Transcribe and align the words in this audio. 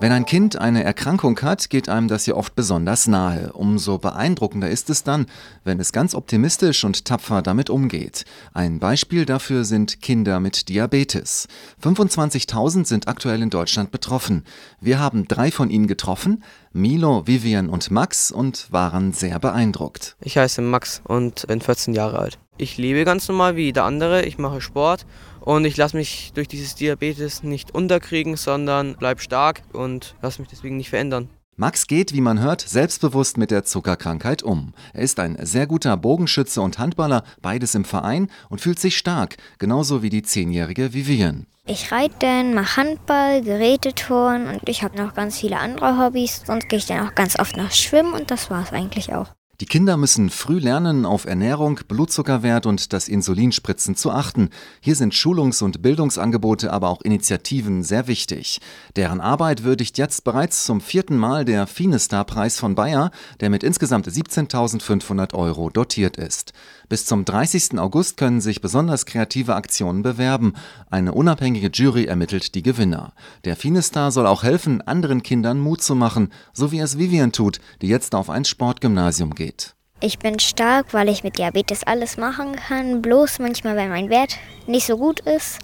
Wenn 0.00 0.12
ein 0.12 0.24
Kind 0.24 0.56
eine 0.56 0.82
Erkrankung 0.82 1.38
hat, 1.42 1.68
geht 1.68 1.90
einem 1.90 2.08
das 2.08 2.24
ja 2.24 2.34
oft 2.34 2.54
besonders 2.54 3.06
nahe. 3.06 3.52
Umso 3.52 3.98
beeindruckender 3.98 4.70
ist 4.70 4.88
es 4.88 5.04
dann, 5.04 5.26
wenn 5.62 5.78
es 5.78 5.92
ganz 5.92 6.14
optimistisch 6.14 6.84
und 6.84 7.04
tapfer 7.04 7.42
damit 7.42 7.68
umgeht. 7.68 8.24
Ein 8.54 8.78
Beispiel 8.78 9.26
dafür 9.26 9.64
sind 9.64 10.00
Kinder 10.00 10.40
mit 10.40 10.70
Diabetes. 10.70 11.48
25.000 11.84 12.86
sind 12.86 13.08
aktuell 13.08 13.42
in 13.42 13.50
Deutschland 13.50 13.90
betroffen. 13.90 14.44
Wir 14.80 14.98
haben 14.98 15.28
drei 15.28 15.50
von 15.50 15.68
ihnen 15.68 15.86
getroffen, 15.86 16.44
Milo, 16.72 17.26
Vivian 17.26 17.68
und 17.68 17.90
Max, 17.90 18.32
und 18.32 18.72
waren 18.72 19.12
sehr 19.12 19.38
beeindruckt. 19.38 20.16
Ich 20.22 20.38
heiße 20.38 20.62
Max 20.62 21.02
und 21.04 21.46
bin 21.46 21.60
14 21.60 21.92
Jahre 21.92 22.20
alt. 22.20 22.38
Ich 22.56 22.78
lebe 22.78 23.04
ganz 23.04 23.28
normal 23.28 23.56
wie 23.56 23.64
jeder 23.64 23.84
andere, 23.84 24.24
ich 24.24 24.38
mache 24.38 24.62
Sport 24.62 25.04
und 25.40 25.64
ich 25.64 25.76
lasse 25.76 25.96
mich 25.96 26.32
durch 26.34 26.48
dieses 26.48 26.74
Diabetes 26.74 27.42
nicht 27.42 27.74
unterkriegen, 27.74 28.36
sondern 28.36 28.96
bleib 28.98 29.20
stark 29.20 29.62
und 29.72 30.14
lasse 30.22 30.40
mich 30.40 30.48
deswegen 30.48 30.76
nicht 30.76 30.90
verändern. 30.90 31.28
Max 31.56 31.86
geht, 31.86 32.14
wie 32.14 32.22
man 32.22 32.40
hört, 32.40 32.62
selbstbewusst 32.62 33.36
mit 33.36 33.50
der 33.50 33.64
Zuckerkrankheit 33.64 34.42
um. 34.42 34.72
Er 34.94 35.02
ist 35.02 35.20
ein 35.20 35.36
sehr 35.44 35.66
guter 35.66 35.94
Bogenschütze 35.98 36.62
und 36.62 36.78
Handballer, 36.78 37.22
beides 37.42 37.74
im 37.74 37.84
Verein 37.84 38.30
und 38.48 38.62
fühlt 38.62 38.78
sich 38.78 38.96
stark, 38.96 39.36
genauso 39.58 40.02
wie 40.02 40.08
die 40.08 40.22
zehnjährige 40.22 40.94
Vivian. 40.94 41.46
Ich 41.66 41.92
reite, 41.92 42.44
mache 42.44 42.78
Handball, 42.78 43.42
Geräteturnen 43.42 44.48
und 44.48 44.68
ich 44.70 44.82
habe 44.82 44.96
noch 44.96 45.12
ganz 45.12 45.38
viele 45.38 45.58
andere 45.58 45.98
Hobbys. 45.98 46.42
Sonst 46.46 46.68
gehe 46.70 46.78
ich 46.78 46.86
dann 46.86 47.06
auch 47.06 47.14
ganz 47.14 47.38
oft 47.38 47.56
noch 47.58 47.70
schwimmen 47.70 48.14
und 48.14 48.30
das 48.30 48.50
war 48.50 48.62
es 48.62 48.72
eigentlich 48.72 49.12
auch. 49.12 49.28
Die 49.60 49.66
Kinder 49.66 49.98
müssen 49.98 50.30
früh 50.30 50.58
lernen, 50.58 51.04
auf 51.04 51.26
Ernährung, 51.26 51.80
Blutzuckerwert 51.86 52.64
und 52.64 52.94
das 52.94 53.08
Insulinspritzen 53.08 53.94
zu 53.94 54.10
achten. 54.10 54.48
Hier 54.80 54.96
sind 54.96 55.12
Schulungs- 55.12 55.62
und 55.62 55.82
Bildungsangebote, 55.82 56.72
aber 56.72 56.88
auch 56.88 57.02
Initiativen 57.02 57.82
sehr 57.82 58.06
wichtig. 58.06 58.62
Deren 58.96 59.20
Arbeit 59.20 59.62
würdigt 59.62 59.98
jetzt 59.98 60.24
bereits 60.24 60.64
zum 60.64 60.80
vierten 60.80 61.18
Mal 61.18 61.44
der 61.44 61.66
Finestar-Preis 61.66 62.58
von 62.58 62.74
Bayer, 62.74 63.10
der 63.40 63.50
mit 63.50 63.62
insgesamt 63.62 64.08
17.500 64.08 65.34
Euro 65.34 65.68
dotiert 65.68 66.16
ist. 66.16 66.54
Bis 66.88 67.04
zum 67.04 67.26
30. 67.26 67.78
August 67.78 68.16
können 68.16 68.40
sich 68.40 68.62
besonders 68.62 69.04
kreative 69.04 69.56
Aktionen 69.56 70.02
bewerben. 70.02 70.54
Eine 70.88 71.12
unabhängige 71.12 71.68
Jury 71.68 72.06
ermittelt 72.06 72.54
die 72.54 72.62
Gewinner. 72.62 73.12
Der 73.44 73.56
Finestar 73.56 74.10
soll 74.10 74.26
auch 74.26 74.42
helfen, 74.42 74.80
anderen 74.80 75.22
Kindern 75.22 75.60
Mut 75.60 75.82
zu 75.82 75.94
machen, 75.94 76.32
so 76.54 76.72
wie 76.72 76.78
es 76.78 76.96
Vivian 76.96 77.30
tut, 77.30 77.60
die 77.82 77.88
jetzt 77.88 78.14
auf 78.14 78.30
ein 78.30 78.46
Sportgymnasium 78.46 79.34
geht 79.34 79.49
geht. 79.50 79.74
Ich 80.02 80.18
bin 80.18 80.38
stark, 80.38 80.94
weil 80.94 81.10
ich 81.10 81.24
mit 81.24 81.36
Diabetes 81.36 81.84
alles 81.84 82.16
machen 82.16 82.56
kann. 82.56 83.02
Bloß 83.02 83.38
manchmal, 83.38 83.76
wenn 83.76 83.90
mein 83.90 84.08
Wert 84.08 84.38
nicht 84.66 84.86
so 84.86 84.96
gut 84.96 85.20
ist, 85.20 85.58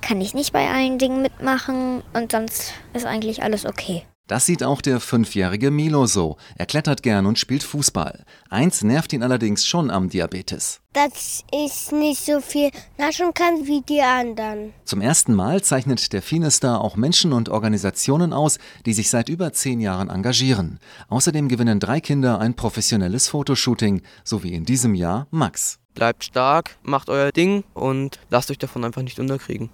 kann 0.00 0.20
ich 0.20 0.34
nicht 0.34 0.52
bei 0.52 0.68
allen 0.68 0.98
Dingen 0.98 1.22
mitmachen 1.22 2.02
und 2.12 2.32
sonst 2.32 2.74
ist 2.94 3.06
eigentlich 3.06 3.44
alles 3.44 3.64
okay. 3.64 4.02
Das 4.26 4.44
sieht 4.44 4.64
auch 4.64 4.80
der 4.80 4.98
fünfjährige 4.98 5.70
Milo 5.70 6.06
so. 6.06 6.36
Er 6.56 6.66
klettert 6.66 7.04
gern 7.04 7.26
und 7.26 7.38
spielt 7.38 7.62
Fußball. 7.62 8.24
Eins 8.50 8.82
nervt 8.82 9.12
ihn 9.12 9.22
allerdings 9.22 9.64
schon 9.64 9.88
am 9.88 10.08
Diabetes. 10.08 10.80
Dass 10.92 11.44
ich 11.52 11.92
nicht 11.92 12.24
so 12.24 12.40
viel 12.40 12.70
naschen 12.98 13.32
kann 13.34 13.66
wie 13.66 13.82
die 13.88 14.00
anderen. 14.00 14.72
Zum 14.84 15.00
ersten 15.00 15.32
Mal 15.32 15.62
zeichnet 15.62 16.12
der 16.12 16.22
Finestar 16.22 16.80
auch 16.80 16.96
Menschen 16.96 17.32
und 17.32 17.50
Organisationen 17.50 18.32
aus, 18.32 18.58
die 18.84 18.94
sich 18.94 19.10
seit 19.10 19.28
über 19.28 19.52
zehn 19.52 19.80
Jahren 19.80 20.08
engagieren. 20.08 20.80
Außerdem 21.08 21.48
gewinnen 21.48 21.78
drei 21.78 22.00
Kinder 22.00 22.40
ein 22.40 22.54
professionelles 22.54 23.28
Fotoshooting, 23.28 24.02
so 24.24 24.42
wie 24.42 24.54
in 24.54 24.64
diesem 24.64 24.96
Jahr 24.96 25.28
Max. 25.30 25.78
Bleibt 25.94 26.24
stark, 26.24 26.76
macht 26.82 27.08
euer 27.10 27.30
Ding 27.30 27.62
und 27.74 28.18
lasst 28.28 28.50
euch 28.50 28.58
davon 28.58 28.84
einfach 28.84 29.02
nicht 29.02 29.20
unterkriegen. 29.20 29.70